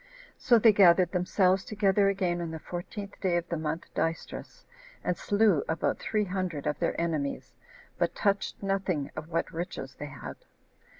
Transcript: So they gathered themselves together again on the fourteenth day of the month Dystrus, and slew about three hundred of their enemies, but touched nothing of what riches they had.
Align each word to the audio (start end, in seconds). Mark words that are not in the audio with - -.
So 0.35 0.57
they 0.57 0.73
gathered 0.73 1.11
themselves 1.11 1.63
together 1.63 2.09
again 2.09 2.41
on 2.41 2.49
the 2.49 2.57
fourteenth 2.57 3.21
day 3.21 3.37
of 3.37 3.47
the 3.49 3.55
month 3.55 3.93
Dystrus, 3.93 4.63
and 5.03 5.15
slew 5.15 5.63
about 5.69 5.99
three 5.99 6.25
hundred 6.25 6.65
of 6.65 6.79
their 6.79 6.99
enemies, 6.99 7.53
but 7.99 8.15
touched 8.15 8.63
nothing 8.63 9.11
of 9.15 9.27
what 9.29 9.53
riches 9.53 9.93
they 9.99 10.07
had. 10.09 10.37